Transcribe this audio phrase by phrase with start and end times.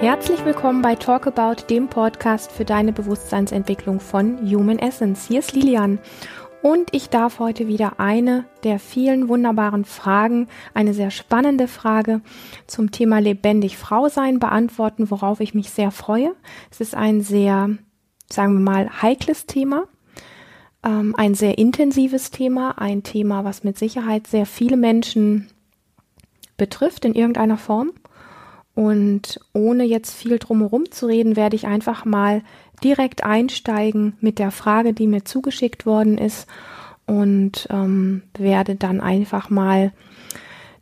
[0.00, 5.26] Herzlich willkommen bei Talk About, dem Podcast für deine Bewusstseinsentwicklung von Human Essence.
[5.26, 5.98] Hier ist Lilian
[6.62, 12.20] und ich darf heute wieder eine der vielen wunderbaren Fragen, eine sehr spannende Frage
[12.68, 16.32] zum Thema lebendig Frau sein beantworten, worauf ich mich sehr freue.
[16.70, 17.70] Es ist ein sehr,
[18.30, 19.88] sagen wir mal, heikles Thema,
[20.84, 25.48] ähm, ein sehr intensives Thema, ein Thema, was mit Sicherheit sehr viele Menschen
[26.56, 27.90] betrifft in irgendeiner Form.
[28.78, 32.42] Und ohne jetzt viel drumherum zu reden, werde ich einfach mal
[32.84, 36.46] direkt einsteigen mit der Frage, die mir zugeschickt worden ist
[37.04, 39.90] und ähm, werde dann einfach mal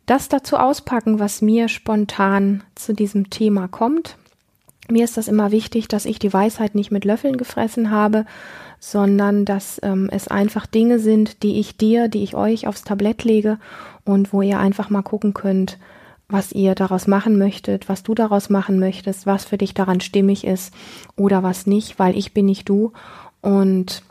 [0.05, 4.15] das dazu auspacken, was mir spontan zu diesem Thema kommt.
[4.91, 8.27] Mir ist das immer wichtig, dass ich die Weisheit nicht mit Löffeln gefressen habe,
[8.79, 13.23] sondern dass ähm, es einfach Dinge sind, die ich dir, die ich euch aufs Tablett
[13.23, 13.57] lege
[14.05, 15.79] und wo ihr einfach mal gucken könnt,
[16.29, 20.45] was ihr daraus machen möchtet, was du daraus machen möchtest, was für dich daran stimmig
[20.45, 20.73] ist
[21.15, 22.91] oder was nicht, weil ich bin nicht du
[23.41, 24.03] und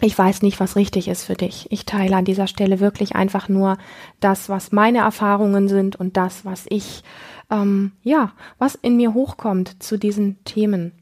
[0.00, 1.66] ich weiß nicht, was richtig ist für dich.
[1.70, 3.78] Ich teile an dieser Stelle wirklich einfach nur
[4.20, 7.02] das, was meine Erfahrungen sind und das, was ich,
[7.50, 10.92] ähm, ja, was in mir hochkommt zu diesen Themen.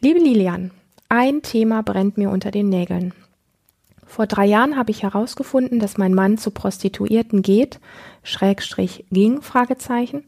[0.00, 0.72] Liebe Lilian,
[1.08, 3.12] ein Thema brennt mir unter den Nägeln.
[4.12, 7.80] Vor drei Jahren habe ich herausgefunden, dass mein Mann zu Prostituierten geht,
[8.22, 10.24] Schrägstrich ging, Fragezeichen.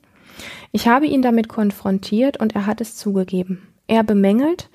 [0.72, 3.68] Ich habe ihn damit konfrontiert und er hat es zugegeben.
[3.86, 4.70] Er bemängelt,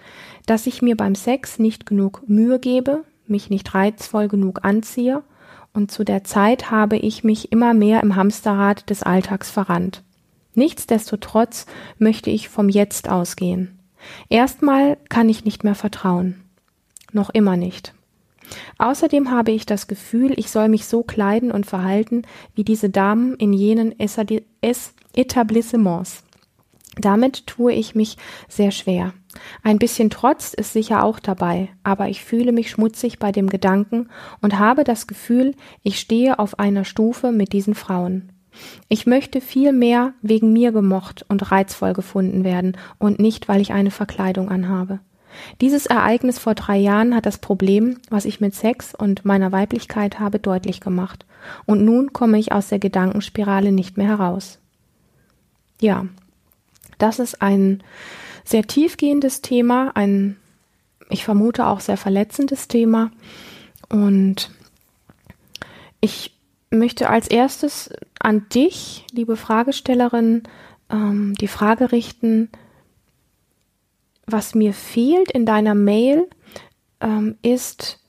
[0.45, 5.23] dass ich mir beim Sex nicht genug Mühe gebe, mich nicht reizvoll genug anziehe
[5.73, 10.03] und zu der Zeit habe ich mich immer mehr im Hamsterrad des Alltags verrannt.
[10.53, 11.65] Nichtsdestotrotz
[11.97, 13.80] möchte ich vom Jetzt ausgehen.
[14.30, 16.43] Erstmal kann ich nicht mehr vertrauen.
[17.11, 17.95] Noch immer nicht.
[18.78, 22.23] Außerdem habe ich das Gefühl, ich soll mich so kleiden und verhalten
[22.55, 23.95] wie diese Damen in jenen
[25.16, 26.23] Etablissements.
[26.97, 29.14] Damit tue ich mich sehr schwer.
[29.64, 34.10] Ein bisschen Trotz ist sicher auch dabei, aber ich fühle mich schmutzig bei dem Gedanken
[34.42, 38.31] und habe das Gefühl, ich stehe auf einer Stufe mit diesen Frauen.
[38.89, 43.71] Ich möchte viel mehr wegen mir gemocht und reizvoll gefunden werden und nicht, weil ich
[43.71, 44.99] eine Verkleidung anhabe.
[45.62, 50.20] Dieses Ereignis vor drei Jahren hat das Problem, was ich mit Sex und meiner Weiblichkeit
[50.20, 51.26] habe, deutlich gemacht.
[51.66, 54.60] Und nun komme ich aus der Gedankenspirale nicht mehr heraus.
[55.80, 56.06] Ja,
[56.98, 57.82] das ist ein
[58.44, 60.38] sehr tiefgehendes Thema, ein,
[61.10, 63.11] ich vermute auch sehr verletzendes Thema.
[63.90, 64.52] Und
[66.02, 66.36] ich
[66.72, 70.44] möchte als erstes an dich, liebe Fragestellerin,
[70.90, 72.50] ähm, die Frage richten,
[74.32, 76.30] was mir fehlt in deiner Mail,
[77.00, 78.00] ähm, ist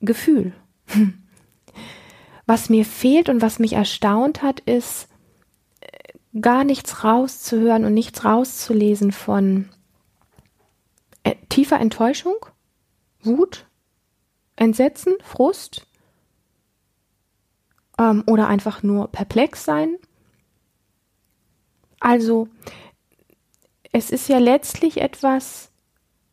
[0.00, 0.52] Gefühl.
[2.46, 5.08] Was mir fehlt und was mich erstaunt hat, ist
[5.80, 9.70] äh, gar nichts rauszuhören und nichts rauszulesen von
[11.22, 12.36] äh, tiefer Enttäuschung,
[13.22, 13.66] Wut,
[14.56, 15.86] Entsetzen, Frust
[17.98, 19.96] ähm, oder einfach nur perplex sein.
[21.98, 22.48] Also
[23.94, 25.70] es ist ja letztlich etwas,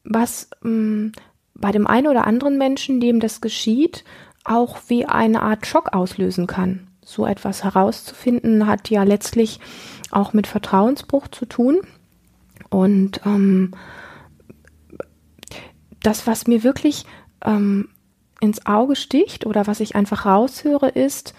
[0.03, 1.11] was mh, mm,
[1.53, 4.03] bei dem einen oder anderen Menschen, dem das geschieht,
[4.43, 6.87] auch wie eine Art Schock auslösen kann.
[7.05, 9.59] So etwas herauszufinden hat ja letztlich
[10.09, 11.81] auch mit Vertrauensbruch zu tun.
[12.71, 13.75] Und ähm,
[16.01, 17.05] das, was mir wirklich
[17.45, 17.89] ähm,
[18.39, 21.35] ins Auge sticht oder was ich einfach raushöre, ist,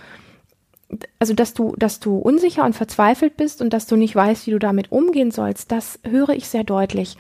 [1.19, 4.51] also dass du, dass du unsicher und verzweifelt bist und dass du nicht weißt, wie
[4.53, 7.17] du damit umgehen sollst, das höre ich sehr deutlich.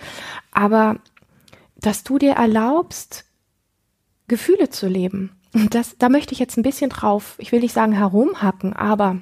[0.53, 0.97] Aber
[1.77, 3.25] dass du dir erlaubst,
[4.28, 5.32] Gefühle zu leben.
[5.71, 9.19] Das, da möchte ich jetzt ein bisschen drauf, ich will nicht sagen herumhacken, aber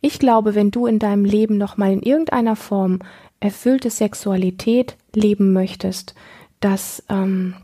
[0.00, 2.98] ich glaube, wenn du in deinem Leben nochmal in irgendeiner Form
[3.40, 6.14] erfüllte Sexualität leben möchtest,
[6.60, 7.54] dass, ähm,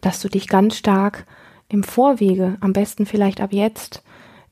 [0.00, 1.26] dass du dich ganz stark
[1.68, 4.02] im Vorwege, am besten vielleicht ab jetzt,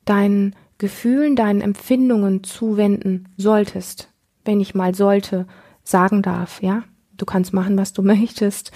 [0.05, 4.09] deinen Gefühlen, deinen Empfindungen zuwenden solltest,
[4.43, 5.47] wenn ich mal sollte,
[5.85, 6.83] sagen darf, ja.
[7.15, 8.73] Du kannst machen, was du möchtest.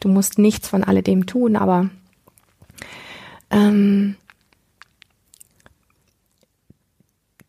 [0.00, 1.88] Du musst nichts von alledem tun, aber
[3.50, 4.16] ähm,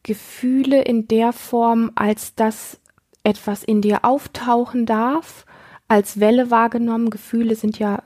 [0.04, 2.80] Gefühle in der Form, als dass
[3.24, 5.48] etwas in dir auftauchen darf,
[5.88, 7.10] als Welle wahrgenommen.
[7.10, 8.04] Gefühle sind ja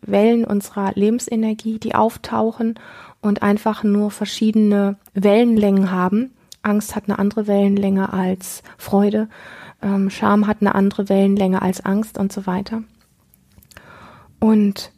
[0.00, 2.78] Wellen unserer Lebensenergie, die auftauchen
[3.24, 6.34] und einfach nur verschiedene Wellenlängen haben.
[6.60, 9.28] Angst hat eine andere Wellenlänge als Freude,
[9.82, 12.82] ähm, Scham hat eine andere Wellenlänge als Angst und so weiter.
[14.40, 14.92] Und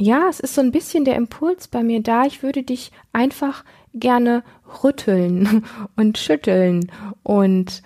[0.00, 2.24] ja, es ist so ein bisschen der Impuls bei mir da.
[2.24, 4.44] Ich würde dich einfach gerne
[4.82, 5.64] rütteln
[5.96, 6.90] und schütteln
[7.22, 7.82] und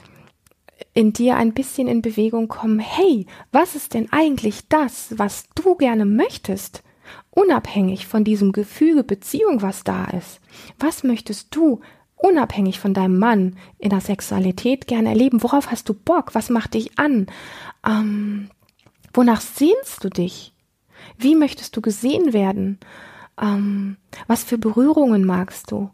[0.95, 5.75] in dir ein bisschen in Bewegung kommen, hey, was ist denn eigentlich das, was du
[5.75, 6.85] gerne möchtest?
[7.31, 10.41] Unabhängig von diesem Gefüge Beziehung, was da ist.
[10.79, 11.81] Was möchtest du
[12.17, 15.43] unabhängig von deinem Mann in der Sexualität gerne erleben?
[15.43, 16.35] Worauf hast du Bock?
[16.35, 17.27] Was macht dich an?
[17.87, 18.51] Ähm,
[19.13, 20.55] wonach sehnst du dich?
[21.19, 22.79] Wie möchtest du gesehen werden?
[23.41, 25.91] Ähm, was für Berührungen magst du?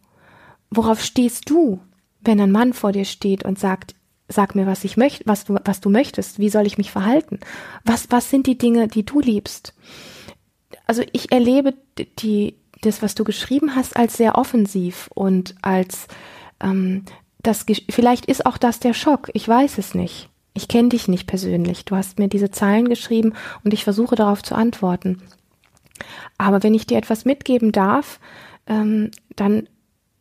[0.70, 1.80] Worauf stehst du,
[2.20, 3.94] wenn ein Mann vor dir steht und sagt,
[4.28, 7.40] sag mir, was ich möchte, was du, was du möchtest, wie soll ich mich verhalten?
[7.84, 9.74] Was, was sind die Dinge, die du liebst?
[10.86, 11.74] Also ich erlebe
[12.18, 16.08] die, das, was du geschrieben hast, als sehr offensiv und als
[16.60, 17.04] ähm,
[17.40, 19.30] das vielleicht ist auch das der Schock.
[19.32, 20.28] Ich weiß es nicht.
[20.54, 21.84] Ich kenne dich nicht persönlich.
[21.84, 23.34] Du hast mir diese Zeilen geschrieben
[23.64, 25.22] und ich versuche darauf zu antworten.
[26.36, 28.18] Aber wenn ich dir etwas mitgeben darf,
[28.66, 29.68] ähm, dann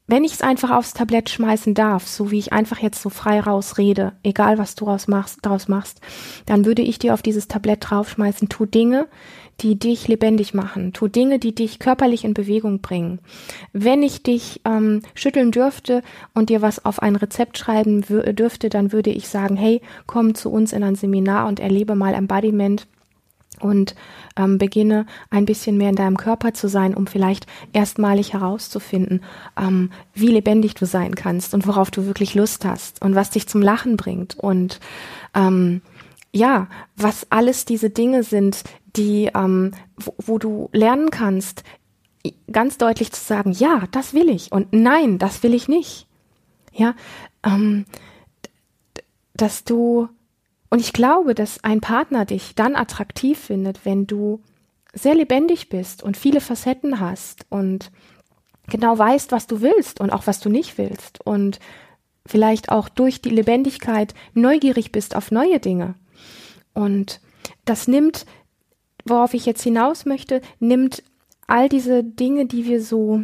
[0.10, 3.42] wenn ich es einfach aufs Tablett schmeißen darf, so wie ich einfach jetzt so frei
[3.42, 6.00] rausrede, egal was du daraus machst, daraus machst,
[6.46, 9.08] dann würde ich dir auf dieses Tablett draufschmeißen, tu Dinge,
[9.62, 13.20] die dich lebendig machen, tu Dinge, die dich körperlich in Bewegung bringen.
[13.74, 18.92] Wenn ich dich ähm, schütteln dürfte und dir was auf ein Rezept schreiben dürfte, dann
[18.92, 22.88] würde ich sagen, hey, komm zu uns in ein Seminar und erlebe mal Embodiment
[23.60, 23.96] und
[24.36, 29.24] ähm, beginne ein bisschen mehr in deinem Körper zu sein, um vielleicht erstmalig herauszufinden,
[29.60, 33.48] ähm, wie lebendig du sein kannst und worauf du wirklich Lust hast und was dich
[33.48, 34.80] zum Lachen bringt und
[35.34, 35.82] ähm,
[36.34, 38.64] ja, was alles diese Dinge sind,
[38.98, 41.64] die, ähm, wo, wo du lernen kannst,
[42.52, 46.08] ganz deutlich zu sagen, ja, das will ich und nein, das will ich nicht.
[46.74, 46.96] Ja,
[47.44, 47.86] ähm,
[49.34, 50.10] dass du
[50.70, 54.42] und ich glaube, dass ein Partner dich dann attraktiv findet, wenn du
[54.94, 57.92] sehr lebendig bist und viele Facetten hast und
[58.68, 61.60] genau weißt, was du willst und auch was du nicht willst und
[62.26, 65.96] vielleicht auch durch die Lebendigkeit neugierig bist auf neue Dinge.
[66.74, 67.22] Und
[67.64, 68.26] das nimmt,
[69.10, 71.04] worauf ich jetzt hinaus möchte, nimmt
[71.48, 73.22] all diese Dinge, die wir so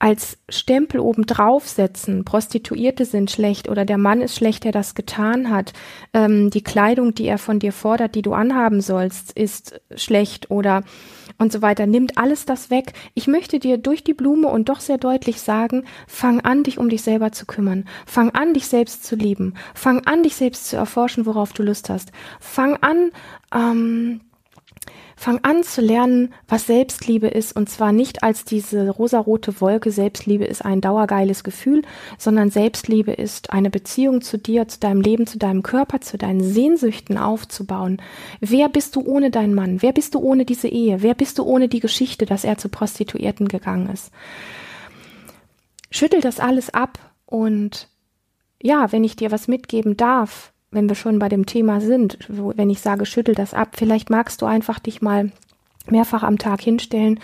[0.00, 5.50] als Stempel oben draufsetzen, Prostituierte sind schlecht oder der Mann ist schlecht, der das getan
[5.50, 5.74] hat,
[6.14, 10.82] ähm, die Kleidung, die er von dir fordert, die du anhaben sollst, ist schlecht oder
[11.36, 12.94] und so weiter, nimmt alles das weg.
[13.14, 16.88] Ich möchte dir durch die Blume und doch sehr deutlich sagen, fang an, dich um
[16.88, 17.84] dich selber zu kümmern.
[18.06, 19.54] Fang an, dich selbst zu lieben.
[19.74, 22.12] Fang an, dich selbst zu erforschen, worauf du Lust hast.
[22.40, 23.10] Fang an,
[23.54, 24.20] ähm,
[25.20, 30.46] Fang an zu lernen, was Selbstliebe ist, und zwar nicht als diese rosarote Wolke, Selbstliebe
[30.46, 31.82] ist ein dauergeiles Gefühl,
[32.16, 36.40] sondern Selbstliebe ist eine Beziehung zu dir, zu deinem Leben, zu deinem Körper, zu deinen
[36.40, 38.00] Sehnsüchten aufzubauen.
[38.40, 39.82] Wer bist du ohne deinen Mann?
[39.82, 41.02] Wer bist du ohne diese Ehe?
[41.02, 44.12] Wer bist du ohne die Geschichte, dass er zu Prostituierten gegangen ist?
[45.90, 47.88] Schüttel das alles ab und
[48.62, 52.52] ja, wenn ich dir was mitgeben darf, wenn wir schon bei dem Thema sind, wo,
[52.56, 55.32] wenn ich sage, schüttel das ab, vielleicht magst du einfach dich mal
[55.88, 57.18] mehrfach am Tag hinstellen,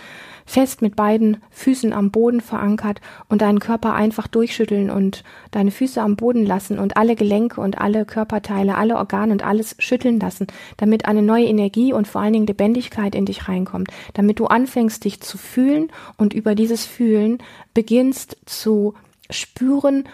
[0.45, 2.99] fest mit beiden Füßen am Boden verankert
[3.29, 7.77] und deinen Körper einfach durchschütteln und deine Füße am Boden lassen und alle Gelenke und
[7.77, 10.47] alle Körperteile, alle Organe und alles schütteln lassen,
[10.77, 15.03] damit eine neue Energie und vor allen Dingen Lebendigkeit in dich reinkommt, damit du anfängst,
[15.03, 17.39] dich zu fühlen und über dieses Fühlen
[17.73, 18.93] beginnst zu
[19.29, 20.05] spüren,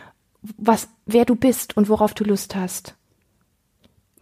[0.58, 2.96] was, wer du bist und worauf du Lust hast.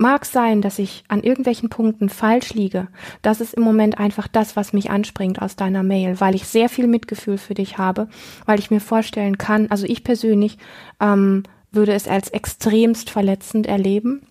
[0.01, 2.87] Mag sein, dass ich an irgendwelchen Punkten falsch liege.
[3.21, 6.69] Das ist im Moment einfach das, was mich anspringt aus deiner Mail, weil ich sehr
[6.69, 8.07] viel Mitgefühl für dich habe,
[8.47, 10.57] weil ich mir vorstellen kann, also ich persönlich
[10.99, 14.25] ähm, würde es als extremst verletzend erleben,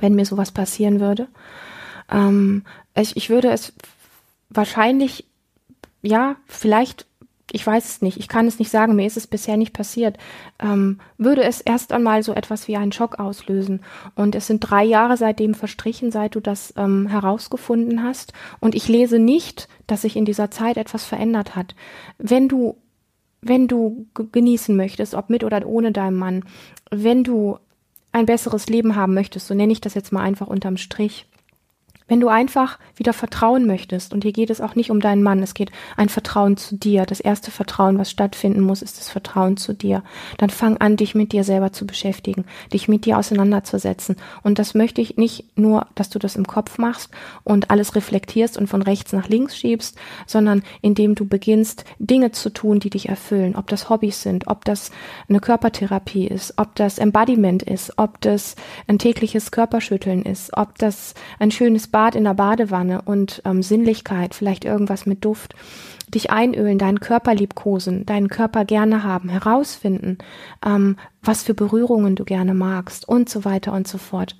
[0.00, 1.28] wenn mir sowas passieren würde.
[2.10, 2.64] Ähm,
[2.96, 3.72] ich, ich würde es
[4.50, 5.26] wahrscheinlich,
[6.02, 7.06] ja, vielleicht
[7.54, 10.18] ich weiß es nicht, ich kann es nicht sagen, mir ist es bisher nicht passiert,
[10.60, 13.80] ähm, würde es erst einmal so etwas wie einen Schock auslösen.
[14.16, 18.32] Und es sind drei Jahre seitdem verstrichen, seit du das ähm, herausgefunden hast.
[18.58, 21.76] Und ich lese nicht, dass sich in dieser Zeit etwas verändert hat.
[22.18, 22.76] Wenn du,
[23.40, 26.44] wenn du genießen möchtest, ob mit oder ohne deinem Mann,
[26.90, 27.58] wenn du
[28.10, 31.26] ein besseres Leben haben möchtest, so nenne ich das jetzt mal einfach unterm Strich,
[32.06, 35.42] wenn du einfach wieder vertrauen möchtest, und hier geht es auch nicht um deinen Mann,
[35.42, 37.06] es geht ein Vertrauen zu dir.
[37.06, 40.02] Das erste Vertrauen, was stattfinden muss, ist das Vertrauen zu dir.
[40.36, 44.16] Dann fang an, dich mit dir selber zu beschäftigen, dich mit dir auseinanderzusetzen.
[44.42, 47.10] Und das möchte ich nicht nur, dass du das im Kopf machst
[47.42, 49.96] und alles reflektierst und von rechts nach links schiebst,
[50.26, 53.56] sondern indem du beginnst, Dinge zu tun, die dich erfüllen.
[53.56, 54.90] Ob das Hobbys sind, ob das
[55.28, 58.56] eine Körpertherapie ist, ob das Embodiment ist, ob das
[58.88, 64.34] ein tägliches Körperschütteln ist, ob das ein schönes Bad in der Badewanne und ähm, Sinnlichkeit,
[64.34, 65.54] vielleicht irgendwas mit Duft,
[66.08, 70.18] dich einölen, deinen Körper liebkosen, deinen Körper gerne haben, herausfinden,
[70.66, 74.34] ähm, was für Berührungen du gerne magst und so weiter und so fort.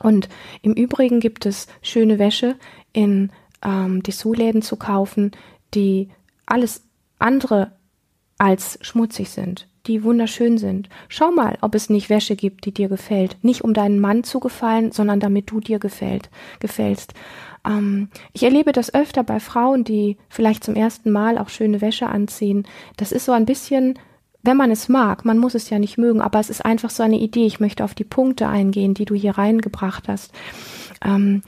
[0.00, 0.30] Und
[0.62, 2.56] im Übrigen gibt es schöne Wäsche
[2.94, 5.32] in ähm, Dessous-Läden zu kaufen,
[5.74, 6.08] die
[6.46, 6.84] alles
[7.18, 7.72] andere
[8.38, 10.88] als schmutzig sind, die wunderschön sind.
[11.08, 13.36] Schau mal, ob es nicht Wäsche gibt, die dir gefällt.
[13.42, 16.30] Nicht um deinen Mann zu gefallen, sondern damit du dir gefällt,
[16.60, 17.14] gefällst.
[17.66, 22.06] Ähm, ich erlebe das öfter bei Frauen, die vielleicht zum ersten Mal auch schöne Wäsche
[22.06, 22.66] anziehen.
[22.96, 23.98] Das ist so ein bisschen
[24.42, 27.02] wenn man es mag, man muss es ja nicht mögen, aber es ist einfach so
[27.02, 27.44] eine Idee.
[27.44, 30.32] Ich möchte auf die Punkte eingehen, die du hier reingebracht hast.
[31.04, 31.42] Ähm,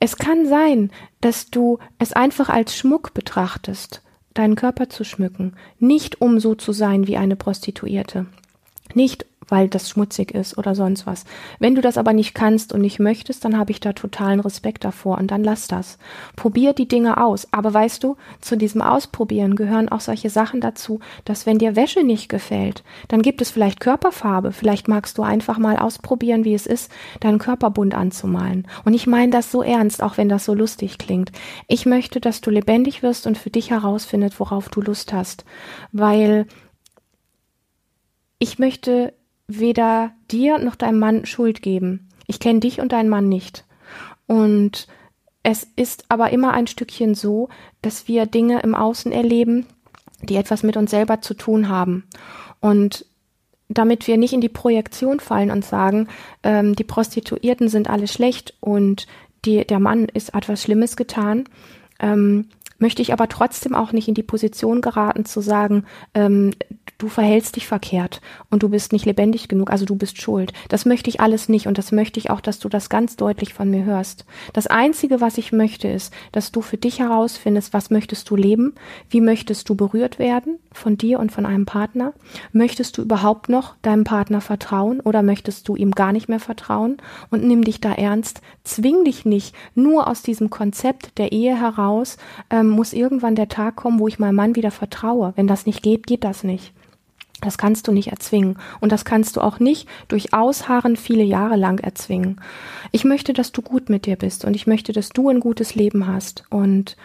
[0.00, 0.90] es kann sein,
[1.20, 4.02] dass du es einfach als Schmuck betrachtest
[4.34, 8.26] deinen Körper zu schmücken, nicht um so zu sein wie eine Prostituierte,
[8.94, 11.24] nicht weil das schmutzig ist oder sonst was.
[11.58, 14.84] Wenn du das aber nicht kannst und nicht möchtest, dann habe ich da totalen Respekt
[14.84, 15.98] davor und dann lass das.
[16.36, 17.48] Probier die Dinge aus.
[17.52, 22.04] Aber weißt du, zu diesem Ausprobieren gehören auch solche Sachen dazu, dass wenn dir Wäsche
[22.04, 24.52] nicht gefällt, dann gibt es vielleicht Körperfarbe.
[24.52, 28.66] Vielleicht magst du einfach mal ausprobieren, wie es ist, deinen Körper bunt anzumalen.
[28.84, 31.32] Und ich meine das so ernst, auch wenn das so lustig klingt.
[31.68, 35.44] Ich möchte, dass du lebendig wirst und für dich herausfindest, worauf du Lust hast.
[35.92, 36.46] Weil
[38.38, 39.14] ich möchte
[39.46, 42.08] weder dir noch deinem Mann Schuld geben.
[42.26, 43.64] Ich kenne dich und deinen Mann nicht.
[44.26, 44.86] Und
[45.42, 47.48] es ist aber immer ein Stückchen so,
[47.82, 49.66] dass wir Dinge im Außen erleben,
[50.22, 52.04] die etwas mit uns selber zu tun haben.
[52.60, 53.04] Und
[53.68, 56.08] damit wir nicht in die Projektion fallen und sagen,
[56.42, 59.06] ähm, die Prostituierten sind alle schlecht und
[59.44, 61.44] die, der Mann ist etwas Schlimmes getan,
[62.00, 62.48] ähm,
[62.84, 66.50] möchte ich aber trotzdem auch nicht in die Position geraten zu sagen, ähm,
[66.98, 70.52] du verhältst dich verkehrt und du bist nicht lebendig genug, also du bist schuld.
[70.68, 73.54] Das möchte ich alles nicht und das möchte ich auch, dass du das ganz deutlich
[73.54, 74.26] von mir hörst.
[74.52, 78.74] Das Einzige, was ich möchte, ist, dass du für dich herausfindest, was möchtest du leben,
[79.08, 82.12] wie möchtest du berührt werden von dir und von einem Partner,
[82.52, 86.98] möchtest du überhaupt noch deinem Partner vertrauen oder möchtest du ihm gar nicht mehr vertrauen
[87.30, 92.18] und nimm dich da ernst, zwing dich nicht nur aus diesem Konzept der Ehe heraus,
[92.50, 95.32] ähm, muss irgendwann der Tag kommen, wo ich meinem Mann wieder vertraue.
[95.36, 96.72] Wenn das nicht geht, geht das nicht.
[97.40, 98.58] Das kannst du nicht erzwingen.
[98.80, 102.40] Und das kannst du auch nicht durch Ausharren viele Jahre lang erzwingen.
[102.90, 105.74] Ich möchte, dass du gut mit dir bist und ich möchte, dass du ein gutes
[105.74, 106.44] Leben hast.
[106.48, 106.96] Und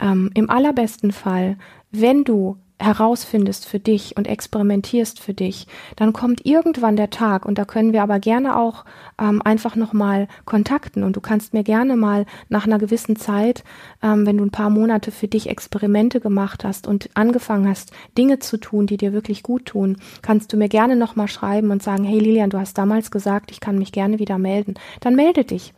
[0.00, 1.56] ähm, im allerbesten Fall,
[1.90, 7.58] wenn du herausfindest für dich und experimentierst für dich, dann kommt irgendwann der Tag und
[7.58, 8.84] da können wir aber gerne auch
[9.20, 13.64] ähm, einfach nochmal kontakten und du kannst mir gerne mal nach einer gewissen Zeit,
[14.02, 18.38] ähm, wenn du ein paar Monate für dich Experimente gemacht hast und angefangen hast, Dinge
[18.38, 22.04] zu tun, die dir wirklich gut tun, kannst du mir gerne nochmal schreiben und sagen,
[22.04, 24.74] hey Lilian, du hast damals gesagt, ich kann mich gerne wieder melden.
[25.00, 25.72] Dann melde dich.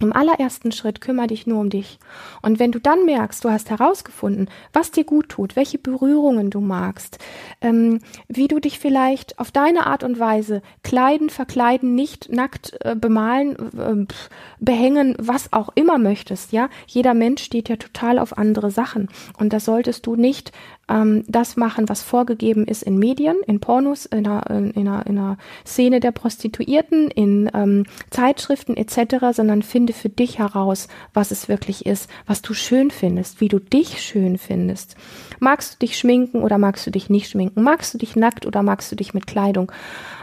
[0.00, 2.00] Im allerersten Schritt kümmere dich nur um dich.
[2.42, 6.60] Und wenn du dann merkst, du hast herausgefunden, was dir gut tut, welche Berührungen du
[6.60, 7.18] magst,
[7.60, 12.96] ähm, wie du dich vielleicht auf deine Art und Weise kleiden, verkleiden, nicht nackt äh,
[12.96, 14.12] bemalen, äh,
[14.58, 16.70] behängen, was auch immer möchtest, ja.
[16.88, 19.08] Jeder Mensch steht ja total auf andere Sachen.
[19.38, 20.50] Und das solltest du nicht
[20.88, 25.18] ähm, das machen, was vorgegeben ist in Medien, in Pornos, in einer, in einer, in
[25.18, 31.48] einer Szene der Prostituierten, in ähm, Zeitschriften etc., sondern finde für dich heraus, was es
[31.48, 34.96] wirklich ist, was du schön findest, wie du dich schön findest.
[35.40, 37.62] Magst du dich schminken oder magst du dich nicht schminken?
[37.62, 39.70] Magst du dich nackt oder magst du dich mit Kleidung?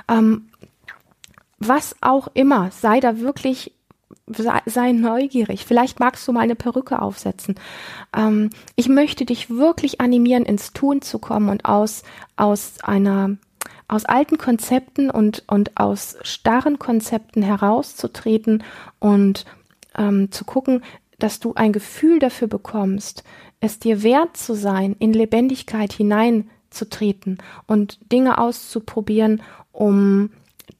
[0.10, 0.50] Ähm,
[1.60, 3.74] was auch immer, sei da wirklich
[4.65, 5.65] sei, neugierig.
[5.65, 7.56] Vielleicht magst du mal eine Perücke aufsetzen.
[8.15, 12.03] Ähm, ich möchte dich wirklich animieren, ins Tun zu kommen und aus,
[12.36, 13.38] aus einer
[13.92, 18.64] aus alten Konzepten und, und aus starren Konzepten herauszutreten
[19.00, 19.46] und
[19.98, 20.82] ähm, zu gucken,
[21.20, 23.26] dass du ein Gefühl dafür bekommst,
[23.60, 29.42] es dir wert zu sein, in Lebendigkeit hineinzutreten und Dinge auszuprobieren,
[29.74, 30.32] um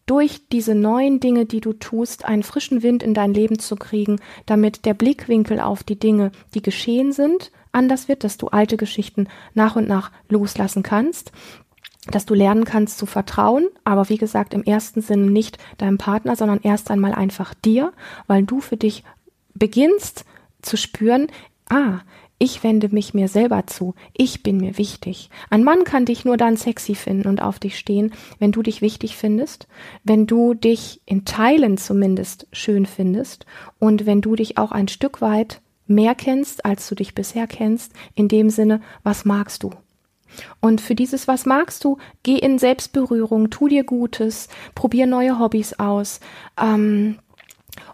[0.06, 4.22] durch diese neuen Dinge, die du tust, einen frischen Wind in dein Leben zu kriegen,
[4.46, 9.28] damit der Blickwinkel auf die Dinge, die geschehen sind, anders wird, dass du alte Geschichten
[9.54, 11.34] nach und nach loslassen kannst,
[12.08, 16.36] dass du lernen kannst zu vertrauen, aber wie gesagt, im ersten Sinne nicht deinem Partner,
[16.36, 17.94] sondern erst einmal einfach dir,
[18.28, 19.04] weil du für dich
[19.54, 20.26] beginnst
[20.62, 21.28] zu spüren,
[21.70, 22.00] ah,
[22.44, 23.94] ich wende mich mir selber zu.
[24.18, 25.30] Ich bin mir wichtig.
[25.52, 28.82] Ein Mann kann dich nur dann sexy finden und auf dich stehen, wenn du dich
[28.82, 29.68] wichtig findest,
[30.04, 33.46] wenn du dich in Teilen zumindest schön findest
[33.78, 37.94] und wenn du dich auch ein Stück weit mehr kennst, als du dich bisher kennst,
[38.16, 39.70] in dem Sinne, was magst du?
[40.60, 45.74] Und für dieses Was magst du, geh in Selbstberührung, tu dir Gutes, probier neue Hobbys
[45.80, 46.20] aus,
[46.62, 47.20] ähm,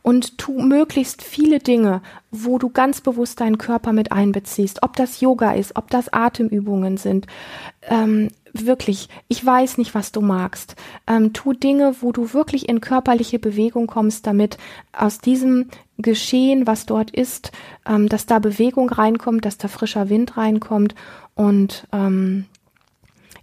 [0.01, 4.83] und tu möglichst viele Dinge, wo du ganz bewusst deinen Körper mit einbeziehst.
[4.83, 7.27] Ob das Yoga ist, ob das Atemübungen sind.
[7.83, 10.75] Ähm, wirklich, ich weiß nicht, was du magst.
[11.05, 14.57] Ähm, tu Dinge, wo du wirklich in körperliche Bewegung kommst, damit
[14.93, 15.67] aus diesem
[15.97, 17.51] Geschehen, was dort ist,
[17.85, 20.95] ähm, dass da Bewegung reinkommt, dass da frischer Wind reinkommt
[21.35, 22.45] und ähm,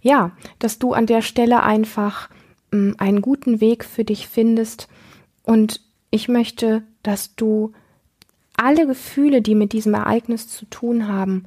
[0.01, 2.29] ja, dass du an der Stelle einfach
[2.71, 4.87] ähm, einen guten Weg für dich findest
[5.43, 5.81] und
[6.15, 7.73] ich möchte, dass du
[8.55, 11.45] alle Gefühle, die mit diesem Ereignis zu tun haben,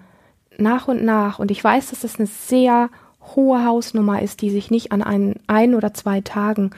[0.59, 2.91] nach und nach, und ich weiß, dass das eine sehr
[3.35, 6.71] hohe Hausnummer ist, die sich nicht an ein, ein oder zwei Tagen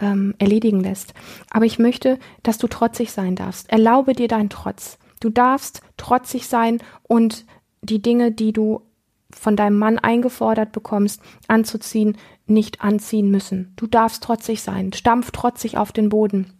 [0.00, 1.14] ähm, erledigen lässt.
[1.50, 3.70] Aber ich möchte, dass du trotzig sein darfst.
[3.70, 4.98] Erlaube dir deinen Trotz.
[5.20, 7.44] Du darfst trotzig sein und
[7.80, 8.82] die Dinge, die du
[9.30, 13.72] von deinem Mann eingefordert bekommst, anzuziehen, nicht anziehen müssen.
[13.76, 14.92] Du darfst trotzig sein.
[14.92, 16.55] Stampf trotzig auf den Boden.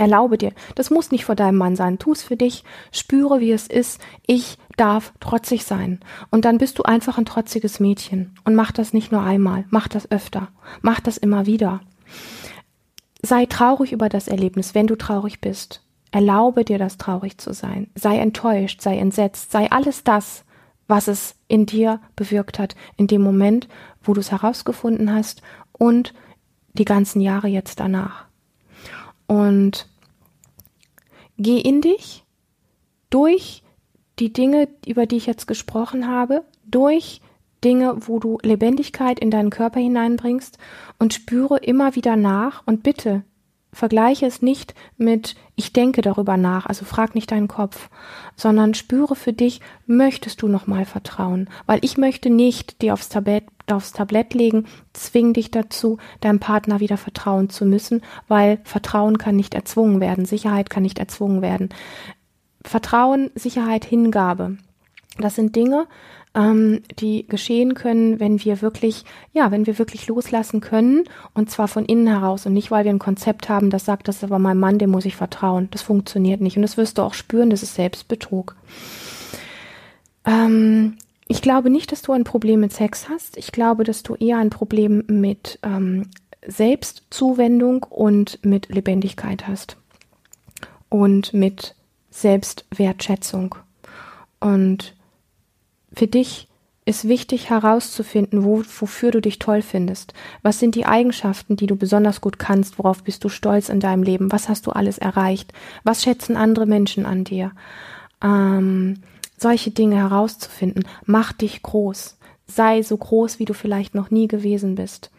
[0.00, 3.52] Erlaube dir, das muss nicht vor deinem Mann sein, tu es für dich, spüre, wie
[3.52, 6.00] es ist, ich darf trotzig sein.
[6.30, 8.34] Und dann bist du einfach ein trotziges Mädchen.
[8.44, 10.48] Und mach das nicht nur einmal, mach das öfter,
[10.80, 11.82] mach das immer wieder.
[13.20, 15.82] Sei traurig über das Erlebnis, wenn du traurig bist.
[16.12, 17.90] Erlaube dir das traurig zu sein.
[17.94, 20.46] Sei enttäuscht, sei entsetzt, sei alles das,
[20.88, 23.68] was es in dir bewirkt hat, in dem Moment,
[24.02, 25.42] wo du es herausgefunden hast
[25.72, 26.14] und
[26.72, 28.24] die ganzen Jahre jetzt danach.
[29.26, 29.89] Und
[31.42, 32.22] Geh in dich
[33.08, 33.62] durch
[34.18, 37.22] die Dinge, über die ich jetzt gesprochen habe, durch
[37.64, 40.58] Dinge, wo du Lebendigkeit in deinen Körper hineinbringst
[40.98, 43.24] und spüre immer wieder nach und bitte
[43.72, 47.90] vergleiche es nicht mit ich denke darüber nach, also frag nicht deinen Kopf,
[48.34, 53.44] sondern spüre für dich, möchtest du nochmal vertrauen, weil ich möchte nicht dir aufs Tablett
[53.70, 59.36] aufs Tablett legen, zwing dich dazu, deinem Partner wieder vertrauen zu müssen, weil Vertrauen kann
[59.36, 61.68] nicht erzwungen werden, Sicherheit kann nicht erzwungen werden.
[62.62, 64.56] Vertrauen, Sicherheit, Hingabe.
[65.18, 65.86] Das sind Dinge,
[66.34, 71.68] ähm, die geschehen können, wenn wir wirklich, ja, wenn wir wirklich loslassen können und zwar
[71.68, 74.38] von innen heraus und nicht, weil wir ein Konzept haben, das sagt, das ist aber
[74.38, 75.68] mein Mann, dem muss ich vertrauen.
[75.70, 78.54] Das funktioniert nicht und das wirst du auch spüren, das ist Selbstbetrug.
[80.24, 83.36] Ähm, ich glaube nicht, dass du ein Problem mit Sex hast.
[83.36, 86.08] Ich glaube, dass du eher ein Problem mit ähm,
[86.46, 89.76] Selbstzuwendung und mit Lebendigkeit hast.
[90.88, 91.76] Und mit
[92.10, 93.54] Selbstwertschätzung.
[94.40, 94.94] Und
[95.92, 96.48] für dich
[96.86, 100.14] ist wichtig herauszufinden, wo, wofür du dich toll findest.
[100.42, 102.78] Was sind die Eigenschaften, die du besonders gut kannst?
[102.78, 104.32] Worauf bist du stolz in deinem Leben?
[104.32, 105.52] Was hast du alles erreicht?
[105.84, 107.52] Was schätzen andere Menschen an dir?
[108.22, 109.02] Ähm,
[109.36, 110.84] solche Dinge herauszufinden.
[111.04, 112.18] Mach dich groß.
[112.46, 115.10] Sei so groß, wie du vielleicht noch nie gewesen bist.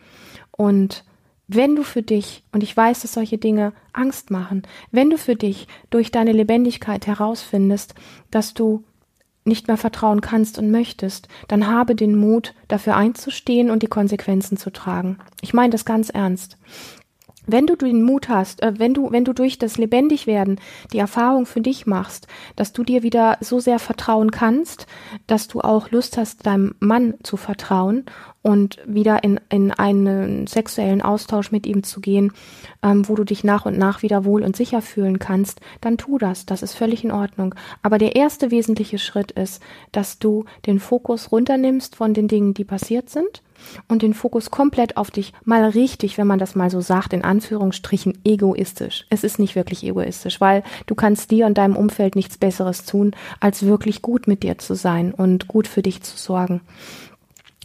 [0.52, 1.06] Und
[1.48, 5.36] wenn du für dich, und ich weiß, dass solche Dinge Angst machen, wenn du für
[5.36, 7.94] dich durch deine Lebendigkeit herausfindest,
[8.30, 8.84] dass du
[9.44, 14.58] nicht mehr vertrauen kannst und möchtest, dann habe den Mut, dafür einzustehen und die Konsequenzen
[14.58, 15.18] zu tragen.
[15.42, 16.58] Ich meine das ganz ernst
[17.48, 20.60] wenn du den Mut hast, äh, wenn du, wenn du durch das Lebendigwerden
[20.94, 24.88] die Erfahrung für dich machst, dass du dir wieder so sehr vertrauen kannst,
[25.28, 28.06] dass du auch Lust hast, deinem Mann zu vertrauen
[28.42, 32.32] und wieder in, in einen sexuellen Austausch mit ihm zu gehen,
[32.84, 36.18] ähm, wo du dich nach und nach wieder wohl und sicher fühlen kannst, dann tu
[36.18, 36.46] das.
[36.46, 37.56] Das ist völlig in Ordnung.
[37.84, 42.66] Aber der erste wesentliche Schritt ist, dass du den Fokus runternimmst von den Dingen, die
[42.66, 43.44] passiert sind
[43.88, 47.24] und den Fokus komplett auf dich mal richtig, wenn man das mal so sagt, in
[47.24, 49.06] Anführungsstrichen egoistisch.
[49.10, 53.12] Es ist nicht wirklich egoistisch, weil du kannst dir und deinem Umfeld nichts Besseres tun,
[53.40, 56.62] als wirklich gut mit dir zu sein und gut für dich zu sorgen.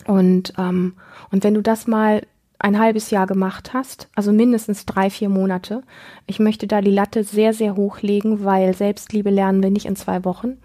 [0.07, 0.95] Und, ähm,
[1.31, 2.23] und wenn du das mal
[2.59, 5.83] ein halbes Jahr gemacht hast, also mindestens drei, vier Monate.
[6.27, 9.97] Ich möchte da die Latte sehr, sehr hoch legen, weil Selbstliebe lernen wir nicht in
[9.97, 10.57] zwei Wochen.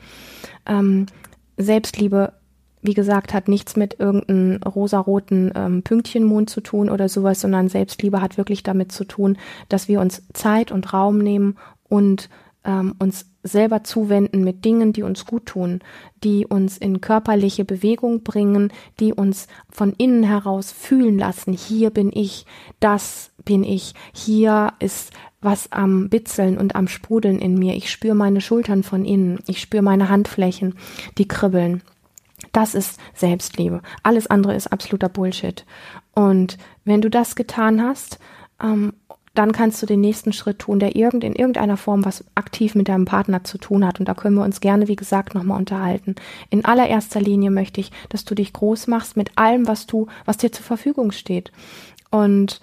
[0.66, 1.08] Ähm,
[1.58, 2.34] Selbstliebe
[2.82, 8.22] wie gesagt, hat nichts mit irgendeinem rosaroten ähm, Pünktchenmond zu tun oder sowas, sondern Selbstliebe
[8.22, 9.38] hat wirklich damit zu tun,
[9.70, 12.30] dass wir uns Zeit und Raum nehmen und
[12.64, 15.80] ähm, uns selber zuwenden mit Dingen, die uns gut tun,
[16.24, 22.12] die uns in körperliche Bewegung bringen, die uns von innen heraus fühlen lassen, hier bin
[22.14, 22.46] ich,
[22.80, 28.14] das bin ich, hier ist was am Bitzeln und am Sprudeln in mir, ich spüre
[28.14, 30.76] meine Schultern von innen, ich spüre meine Handflächen,
[31.18, 31.82] die kribbeln.
[32.52, 33.82] Das ist Selbstliebe.
[34.04, 35.66] Alles andere ist absoluter Bullshit.
[36.14, 38.20] Und wenn du das getan hast,
[38.62, 38.94] ähm,
[39.34, 42.90] dann kannst du den nächsten Schritt tun, der irgend, in irgendeiner Form was aktiv mit
[42.90, 44.00] deinem Partner zu tun hat.
[44.00, 46.16] Und da können wir uns gerne, wie gesagt, nochmal unterhalten.
[46.50, 50.38] In allererster Linie möchte ich, dass du dich groß machst mit allem, was du, was
[50.38, 51.52] dir zur Verfügung steht.
[52.10, 52.60] Und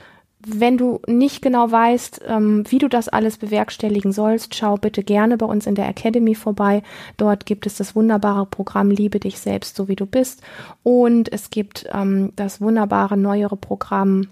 [0.47, 5.37] wenn du nicht genau weißt, ähm, wie du das alles bewerkstelligen sollst, schau bitte gerne
[5.37, 6.83] bei uns in der Academy vorbei.
[7.17, 10.43] Dort gibt es das wunderbare Programm Liebe dich selbst, so wie du bist.
[10.85, 14.29] Und es gibt ähm, das wunderbare neuere Programm,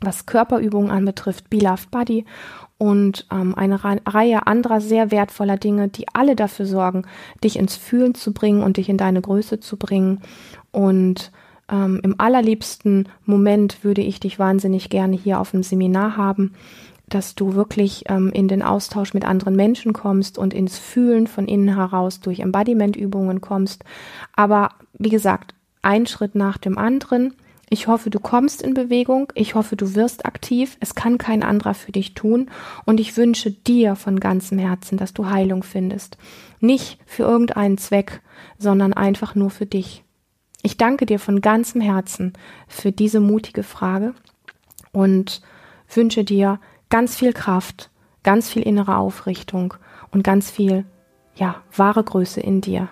[0.00, 2.24] was Körperübungen anbetrifft, Be Loved Body.
[2.78, 7.04] Und ähm, eine Reihe anderer sehr wertvoller Dinge, die alle dafür sorgen,
[7.44, 10.22] dich ins Fühlen zu bringen und dich in deine Größe zu bringen.
[10.72, 11.30] Und
[11.72, 16.52] ähm, Im allerliebsten Moment würde ich dich wahnsinnig gerne hier auf dem Seminar haben,
[17.08, 21.48] dass du wirklich ähm, in den Austausch mit anderen Menschen kommst und ins Fühlen von
[21.48, 23.84] innen heraus durch Embodiment-Übungen kommst.
[24.34, 27.34] Aber wie gesagt, ein Schritt nach dem anderen.
[27.68, 29.32] Ich hoffe, du kommst in Bewegung.
[29.34, 30.76] Ich hoffe, du wirst aktiv.
[30.80, 32.50] Es kann kein anderer für dich tun.
[32.84, 36.18] Und ich wünsche dir von ganzem Herzen, dass du Heilung findest.
[36.60, 38.20] Nicht für irgendeinen Zweck,
[38.58, 40.04] sondern einfach nur für dich.
[40.62, 42.34] Ich danke dir von ganzem Herzen
[42.68, 44.14] für diese mutige Frage
[44.92, 45.42] und
[45.92, 47.90] wünsche dir ganz viel Kraft,
[48.22, 49.74] ganz viel innere Aufrichtung
[50.12, 50.84] und ganz viel,
[51.34, 52.88] ja, wahre Größe in dir.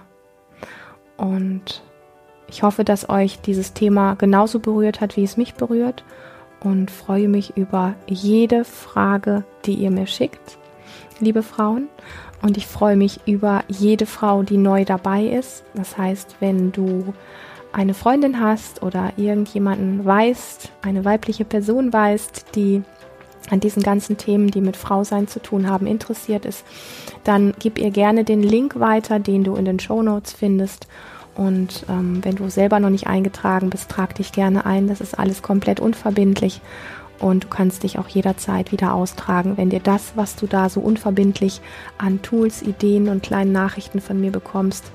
[1.17, 1.85] Und
[2.49, 6.03] ich hoffe, dass euch dieses Thema genauso berührt hat, wie es mich berührt
[6.59, 10.59] und freue mich über jede Frage, die ihr mir schickt,
[11.21, 11.89] liebe Frauen.
[12.43, 15.63] Und ich freue mich über jede Frau, die neu dabei ist.
[15.75, 17.13] Das heißt, wenn du
[17.73, 22.83] eine Freundin hast oder irgendjemanden weißt, eine weibliche Person weißt, die
[23.51, 26.65] an diesen ganzen Themen, die mit Frausein zu tun haben, interessiert ist,
[27.25, 30.87] dann gib ihr gerne den Link weiter, den du in den Show Notes findest.
[31.35, 34.89] Und ähm, wenn du selber noch nicht eingetragen bist, trag dich gerne ein.
[34.89, 36.61] Das ist alles komplett unverbindlich.
[37.19, 40.81] Und du kannst dich auch jederzeit wieder austragen, wenn dir das, was du da so
[40.81, 41.61] unverbindlich
[41.99, 44.91] an Tools, Ideen und kleinen Nachrichten von mir bekommst,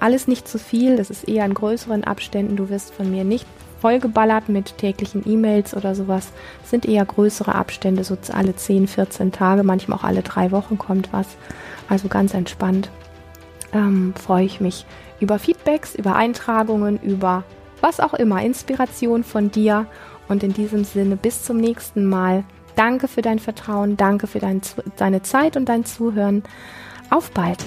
[0.00, 2.56] alles nicht zu viel, das ist eher in größeren Abständen.
[2.56, 3.46] Du wirst von mir nicht
[3.80, 6.28] vollgeballert mit täglichen E-Mails oder sowas.
[6.60, 10.78] Das sind eher größere Abstände, so alle 10, 14 Tage, manchmal auch alle drei Wochen
[10.78, 11.26] kommt was.
[11.88, 12.90] Also ganz entspannt.
[13.72, 14.84] Ähm, freue ich mich
[15.20, 17.44] über Feedbacks, über Eintragungen, über
[17.80, 19.86] was auch immer, Inspiration von dir.
[20.28, 22.44] Und in diesem Sinne, bis zum nächsten Mal.
[22.76, 24.60] Danke für dein Vertrauen, danke für dein,
[24.96, 26.44] deine Zeit und dein Zuhören.
[27.10, 27.58] Auf bald!